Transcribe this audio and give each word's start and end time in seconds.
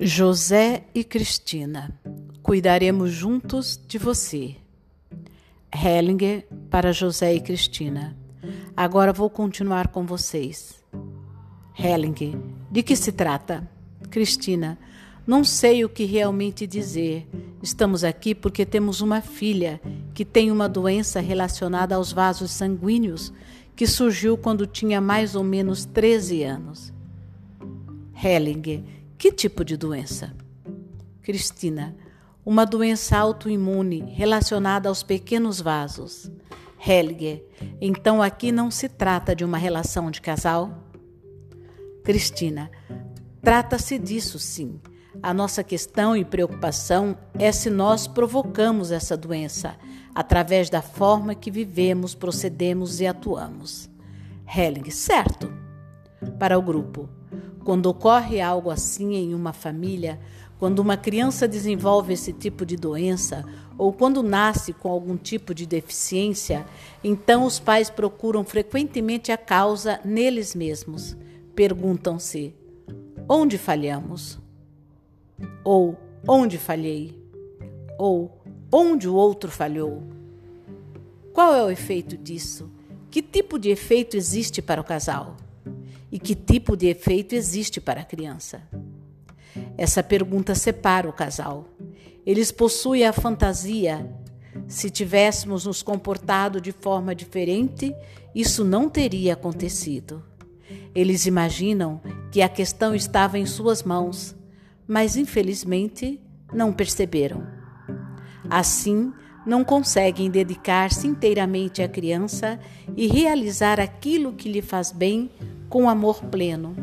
José 0.00 0.84
e 0.94 1.02
Cristina, 1.02 1.92
cuidaremos 2.40 3.10
juntos 3.10 3.76
de 3.88 3.98
você. 3.98 4.54
Hellinger 5.74 6.46
para 6.70 6.92
José 6.92 7.34
e 7.34 7.40
Cristina. 7.40 8.16
Agora 8.76 9.12
vou 9.12 9.28
continuar 9.28 9.88
com 9.88 10.06
vocês. 10.06 10.80
Hellinger, 11.76 12.38
de 12.70 12.80
que 12.84 12.94
se 12.94 13.10
trata? 13.10 13.68
Cristina, 14.08 14.78
não 15.26 15.42
sei 15.42 15.84
o 15.84 15.88
que 15.88 16.04
realmente 16.04 16.64
dizer. 16.64 17.28
Estamos 17.60 18.04
aqui 18.04 18.36
porque 18.36 18.64
temos 18.64 19.00
uma 19.00 19.20
filha 19.20 19.80
que 20.14 20.24
tem 20.24 20.52
uma 20.52 20.68
doença 20.68 21.18
relacionada 21.18 21.96
aos 21.96 22.12
vasos 22.12 22.52
sanguíneos 22.52 23.32
que 23.74 23.84
surgiu 23.84 24.38
quando 24.38 24.64
tinha 24.64 25.00
mais 25.00 25.34
ou 25.34 25.42
menos 25.42 25.84
13 25.84 26.44
anos. 26.44 26.92
Hellinger, 28.14 28.97
que 29.18 29.32
tipo 29.32 29.64
de 29.64 29.76
doença? 29.76 30.32
Cristina, 31.22 31.96
uma 32.46 32.64
doença 32.64 33.18
autoimune 33.18 34.12
relacionada 34.14 34.88
aos 34.88 35.02
pequenos 35.02 35.60
vasos. 35.60 36.30
Helge, 36.78 37.42
então 37.80 38.22
aqui 38.22 38.52
não 38.52 38.70
se 38.70 38.88
trata 38.88 39.34
de 39.34 39.44
uma 39.44 39.58
relação 39.58 40.08
de 40.08 40.20
casal? 40.20 40.84
Cristina, 42.04 42.70
trata-se 43.42 43.98
disso 43.98 44.38
sim. 44.38 44.80
A 45.20 45.34
nossa 45.34 45.64
questão 45.64 46.16
e 46.16 46.24
preocupação 46.24 47.18
é 47.34 47.50
se 47.50 47.68
nós 47.68 48.06
provocamos 48.06 48.92
essa 48.92 49.16
doença 49.16 49.76
através 50.14 50.70
da 50.70 50.80
forma 50.80 51.34
que 51.34 51.50
vivemos, 51.50 52.14
procedemos 52.14 53.00
e 53.00 53.06
atuamos. 53.06 53.90
Helling, 54.46 54.90
certo. 54.90 55.52
Para 56.38 56.56
o 56.56 56.62
grupo, 56.62 57.08
quando 57.68 57.84
ocorre 57.84 58.40
algo 58.40 58.70
assim 58.70 59.14
em 59.14 59.34
uma 59.34 59.52
família, 59.52 60.18
quando 60.58 60.78
uma 60.78 60.96
criança 60.96 61.46
desenvolve 61.46 62.14
esse 62.14 62.32
tipo 62.32 62.64
de 62.64 62.76
doença 62.76 63.44
ou 63.76 63.92
quando 63.92 64.22
nasce 64.22 64.72
com 64.72 64.88
algum 64.90 65.18
tipo 65.18 65.52
de 65.52 65.66
deficiência, 65.66 66.64
então 67.04 67.44
os 67.44 67.60
pais 67.60 67.90
procuram 67.90 68.42
frequentemente 68.42 69.30
a 69.30 69.36
causa 69.36 70.00
neles 70.02 70.54
mesmos. 70.54 71.14
Perguntam-se: 71.54 72.54
onde 73.28 73.58
falhamos? 73.58 74.38
Ou 75.62 75.94
onde 76.26 76.56
falhei? 76.56 77.22
Ou 77.98 78.40
onde 78.72 79.06
o 79.06 79.14
outro 79.14 79.50
falhou? 79.50 80.04
Qual 81.34 81.54
é 81.54 81.62
o 81.62 81.70
efeito 81.70 82.16
disso? 82.16 82.70
Que 83.10 83.20
tipo 83.20 83.58
de 83.58 83.68
efeito 83.68 84.16
existe 84.16 84.62
para 84.62 84.80
o 84.80 84.84
casal? 84.84 85.36
E 86.10 86.18
que 86.18 86.34
tipo 86.34 86.76
de 86.76 86.86
efeito 86.86 87.34
existe 87.34 87.80
para 87.80 88.00
a 88.00 88.04
criança? 88.04 88.62
Essa 89.76 90.02
pergunta 90.02 90.54
separa 90.54 91.08
o 91.08 91.12
casal. 91.12 91.68
Eles 92.24 92.50
possuem 92.50 93.06
a 93.06 93.12
fantasia. 93.12 94.08
Se 94.66 94.90
tivéssemos 94.90 95.66
nos 95.66 95.82
comportado 95.82 96.60
de 96.60 96.72
forma 96.72 97.14
diferente, 97.14 97.94
isso 98.34 98.64
não 98.64 98.88
teria 98.88 99.34
acontecido. 99.34 100.22
Eles 100.94 101.26
imaginam 101.26 102.00
que 102.30 102.42
a 102.42 102.48
questão 102.48 102.94
estava 102.94 103.38
em 103.38 103.46
suas 103.46 103.82
mãos, 103.82 104.34
mas 104.86 105.16
infelizmente 105.16 106.20
não 106.52 106.72
perceberam. 106.72 107.46
Assim, 108.50 109.12
não 109.46 109.64
conseguem 109.64 110.30
dedicar-se 110.30 111.06
inteiramente 111.06 111.82
à 111.82 111.88
criança 111.88 112.58
e 112.96 113.06
realizar 113.06 113.80
aquilo 113.80 114.32
que 114.32 114.50
lhe 114.50 114.60
faz 114.60 114.92
bem 114.92 115.30
com 115.68 115.88
amor 115.88 116.24
pleno. 116.24 116.74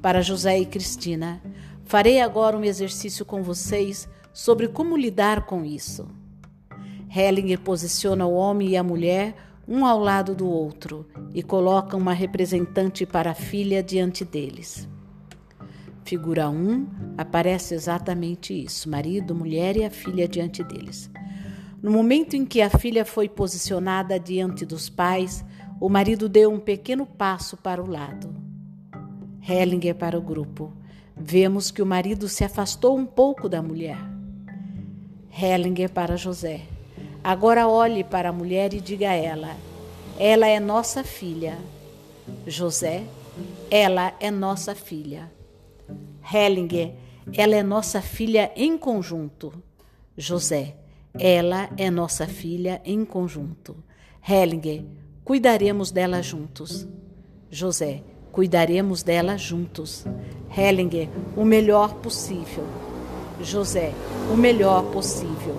Para 0.00 0.22
José 0.22 0.58
e 0.58 0.66
Cristina, 0.66 1.42
farei 1.84 2.20
agora 2.20 2.56
um 2.56 2.64
exercício 2.64 3.24
com 3.24 3.42
vocês 3.42 4.08
sobre 4.32 4.68
como 4.68 4.96
lidar 4.96 5.46
com 5.46 5.64
isso. 5.64 6.06
Hellinger 7.14 7.60
posiciona 7.60 8.26
o 8.26 8.34
homem 8.34 8.70
e 8.70 8.76
a 8.76 8.82
mulher 8.82 9.34
um 9.66 9.84
ao 9.84 9.98
lado 9.98 10.34
do 10.34 10.48
outro 10.48 11.06
e 11.34 11.42
coloca 11.42 11.96
uma 11.96 12.12
representante 12.12 13.04
para 13.04 13.32
a 13.32 13.34
filha 13.34 13.82
diante 13.82 14.24
deles. 14.24 14.88
Figura 16.04 16.48
1 16.48 16.86
aparece 17.18 17.74
exatamente 17.74 18.54
isso: 18.54 18.88
marido, 18.88 19.34
mulher 19.34 19.76
e 19.76 19.84
a 19.84 19.90
filha 19.90 20.26
diante 20.26 20.64
deles. 20.64 21.10
No 21.82 21.90
momento 21.90 22.34
em 22.34 22.46
que 22.46 22.62
a 22.62 22.70
filha 22.70 23.04
foi 23.04 23.28
posicionada 23.28 24.18
diante 24.18 24.64
dos 24.64 24.88
pais, 24.88 25.44
o 25.80 25.88
marido 25.88 26.28
deu 26.28 26.52
um 26.52 26.58
pequeno 26.58 27.06
passo 27.06 27.56
para 27.56 27.82
o 27.82 27.88
lado. 27.88 28.34
Hellinger 29.48 29.94
para 29.94 30.18
o 30.18 30.22
grupo. 30.22 30.72
Vemos 31.16 31.70
que 31.70 31.82
o 31.82 31.86
marido 31.86 32.28
se 32.28 32.44
afastou 32.44 32.96
um 32.96 33.06
pouco 33.06 33.48
da 33.48 33.62
mulher. 33.62 33.98
Hellinger 35.30 35.90
para 35.90 36.16
José. 36.16 36.62
Agora 37.22 37.68
olhe 37.68 38.02
para 38.04 38.28
a 38.28 38.32
mulher 38.32 38.74
e 38.74 38.80
diga 38.80 39.10
a 39.10 39.14
ela: 39.14 39.56
Ela 40.18 40.46
é 40.46 40.60
nossa 40.60 41.04
filha. 41.04 41.58
José, 42.46 43.04
ela 43.70 44.14
é 44.20 44.30
nossa 44.30 44.74
filha. 44.74 45.30
Hellinger, 46.32 46.94
ela 47.32 47.56
é 47.56 47.62
nossa 47.62 48.02
filha 48.02 48.52
em 48.54 48.76
conjunto. 48.76 49.52
José, 50.16 50.76
ela 51.18 51.70
é 51.76 51.90
nossa 51.90 52.26
filha 52.26 52.82
em 52.84 53.04
conjunto. 53.04 53.76
Hellinger, 54.28 54.84
Cuidaremos 55.28 55.90
dela 55.90 56.22
juntos. 56.22 56.88
José, 57.50 58.02
cuidaremos 58.32 59.02
dela 59.02 59.36
juntos. 59.36 60.06
Hellinger, 60.56 61.10
o 61.36 61.44
melhor 61.44 61.96
possível. 61.96 62.64
José, 63.38 63.92
o 64.32 64.36
melhor 64.38 64.84
possível. 64.84 65.54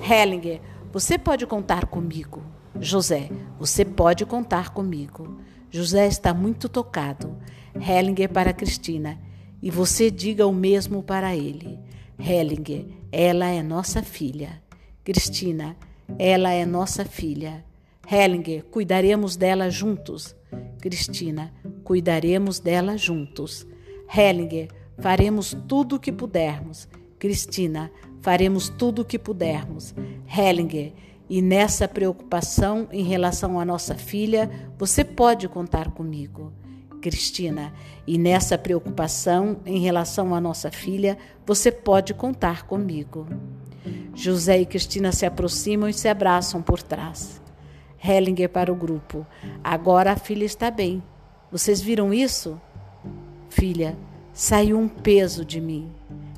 Hellinger, 0.00 0.60
você 0.92 1.18
pode 1.18 1.44
contar 1.44 1.86
comigo. 1.86 2.40
José, 2.78 3.28
você 3.58 3.84
pode 3.84 4.24
contar 4.24 4.70
comigo. 4.70 5.40
José 5.72 6.06
está 6.06 6.32
muito 6.32 6.68
tocado. 6.68 7.36
Hellinger 7.74 8.28
para 8.28 8.52
Cristina. 8.52 9.18
E 9.60 9.72
você 9.72 10.08
diga 10.08 10.46
o 10.46 10.52
mesmo 10.52 11.02
para 11.02 11.34
ele. 11.34 11.80
Hellinger, 12.16 12.86
ela 13.10 13.48
é 13.48 13.60
nossa 13.60 14.04
filha. 14.04 14.62
Cristina, 15.02 15.76
ela 16.16 16.52
é 16.52 16.64
nossa 16.64 17.04
filha. 17.04 17.68
Hellinger, 18.12 18.64
cuidaremos 18.64 19.36
dela 19.36 19.70
juntos. 19.70 20.34
Cristina, 20.80 21.52
cuidaremos 21.84 22.58
dela 22.58 22.98
juntos. 22.98 23.64
Hellinger, 24.12 24.68
faremos 24.98 25.56
tudo 25.68 25.94
o 25.94 26.00
que 26.00 26.10
pudermos. 26.10 26.88
Cristina, 27.20 27.88
faremos 28.20 28.68
tudo 28.68 29.02
o 29.02 29.04
que 29.04 29.16
pudermos. 29.16 29.94
Hellinger, 30.26 30.92
e 31.28 31.40
nessa 31.40 31.86
preocupação 31.86 32.88
em 32.90 33.04
relação 33.04 33.60
à 33.60 33.64
nossa 33.64 33.94
filha, 33.94 34.50
você 34.76 35.04
pode 35.04 35.48
contar 35.48 35.92
comigo. 35.92 36.52
Cristina, 37.00 37.72
e 38.04 38.18
nessa 38.18 38.58
preocupação 38.58 39.60
em 39.64 39.78
relação 39.78 40.34
à 40.34 40.40
nossa 40.40 40.72
filha, 40.72 41.16
você 41.46 41.70
pode 41.70 42.12
contar 42.12 42.64
comigo. 42.64 43.28
José 44.16 44.58
e 44.60 44.66
Cristina 44.66 45.12
se 45.12 45.24
aproximam 45.24 45.88
e 45.88 45.94
se 45.94 46.08
abraçam 46.08 46.60
por 46.60 46.82
trás. 46.82 47.39
Hellinger 48.02 48.48
para 48.48 48.72
o 48.72 48.76
grupo. 48.76 49.26
Agora 49.62 50.12
a 50.12 50.16
filha 50.16 50.44
está 50.44 50.70
bem. 50.70 51.02
Vocês 51.52 51.80
viram 51.80 52.14
isso? 52.14 52.60
Filha, 53.48 53.96
saiu 54.32 54.78
um 54.78 54.88
peso 54.88 55.44
de 55.44 55.60
mim. 55.60 55.90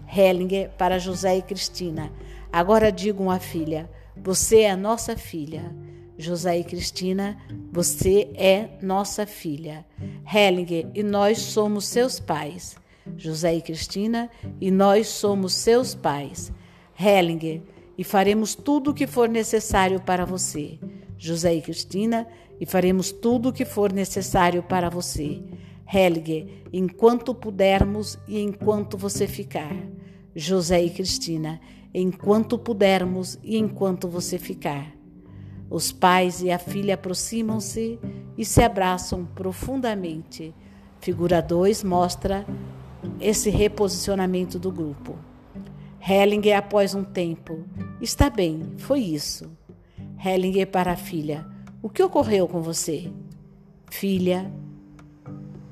Hellinger 0.07 0.71
para 0.77 0.99
José 0.99 1.39
e 1.39 1.43
Cristina. 1.43 2.13
Agora 2.53 2.91
digam 2.91 3.31
à 3.31 3.39
filha: 3.39 3.89
Você 4.17 4.61
é 4.61 4.77
nossa 4.77 5.17
filha. 5.17 5.73
José 6.19 6.59
e 6.59 6.65
Cristina, 6.65 7.39
você 7.73 8.31
é 8.35 8.69
nossa 8.81 9.27
filha. 9.27 9.85
Hellinger, 10.33 10.87
e 10.95 11.03
nós 11.03 11.39
somos 11.39 11.87
seus 11.87 12.21
pais. 12.21 12.77
José 13.17 13.55
e 13.57 13.63
Cristina, 13.63 14.31
e 14.61 14.71
nós 14.71 15.09
somos 15.09 15.55
seus 15.55 15.95
pais. 15.95 16.53
Hellinger, 16.99 17.63
e 17.97 18.05
faremos 18.05 18.55
tudo 18.55 18.91
o 18.91 18.95
que 18.95 19.07
for 19.07 19.29
necessário 19.29 20.01
para 20.01 20.25
você. 20.25 20.79
José 21.23 21.55
e 21.55 21.63
Cristina, 21.63 22.27
e 22.61 22.67
faremos 22.67 23.13
tudo 23.13 23.51
o 23.51 23.53
que 23.53 23.65
for 23.65 23.93
necessário 23.93 24.61
para 24.61 24.91
você. 24.91 25.41
Helge, 25.87 26.65
enquanto 26.73 27.33
pudermos 27.33 28.19
e 28.27 28.41
enquanto 28.41 28.99
você 28.99 29.29
ficar. 29.29 29.73
José 30.35 30.83
e 30.83 30.91
Cristina, 30.91 31.61
enquanto 31.95 32.59
pudermos 32.59 33.39
e 33.41 33.57
enquanto 33.57 34.09
você 34.09 34.37
ficar. 34.37 34.93
Os 35.71 35.93
pais 35.93 36.43
e 36.43 36.51
a 36.51 36.59
filha 36.59 36.95
aproximam-se 36.95 38.01
e 38.37 38.45
se 38.45 38.61
abraçam 38.61 39.25
profundamente. 39.25 40.53
Figura 41.01 41.41
2 41.41 41.85
mostra 41.85 42.45
esse 43.21 43.49
reposicionamento 43.49 44.59
do 44.59 44.73
grupo. 44.73 45.17
Hellinger, 46.01 46.59
após 46.59 46.97
um 46.97 47.05
tempo, 47.05 47.65
está 48.01 48.29
bem, 48.29 48.73
foi 48.77 48.99
isso. 48.99 49.49
Hellinger 50.25 50.69
para 50.69 50.93
a 50.93 50.97
filha: 50.97 51.45
O 51.83 51.89
que 51.89 52.03
ocorreu 52.03 52.47
com 52.47 52.63
você? 52.63 53.11
Filha, 53.91 54.51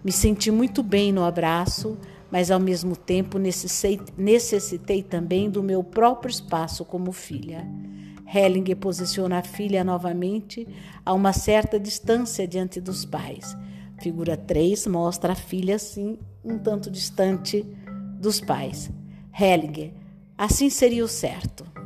me 0.04 0.10
senti 0.10 0.50
muito 0.50 0.82
bem 0.82 1.12
no 1.12 1.22
abraço, 1.22 1.96
mas 2.30 2.50
ao 2.50 2.58
mesmo 2.58 2.96
tempo 2.96 3.38
necessitei 3.38 5.02
também 5.02 5.48
do 5.48 5.62
meu 5.62 5.84
próprio 5.84 6.30
espaço 6.30 6.84
como 6.84 7.12
filha. 7.12 7.66
Hellinger 8.32 8.76
posiciona 8.76 9.38
a 9.38 9.42
filha 9.42 9.82
novamente 9.82 10.66
a 11.04 11.12
uma 11.14 11.32
certa 11.32 11.78
distância 11.78 12.46
diante 12.46 12.80
dos 12.80 13.04
pais. 13.04 13.56
Figura 14.00 14.36
3 14.36 14.86
mostra 14.86 15.32
a 15.32 15.36
filha 15.36 15.76
assim, 15.76 16.18
um 16.44 16.58
tanto 16.58 16.90
distante 16.90 17.66
dos 18.18 18.40
pais. 18.40 18.90
Hellinger, 19.38 19.92
assim 20.38 20.70
seria 20.70 21.04
o 21.04 21.08
certo. 21.08 21.79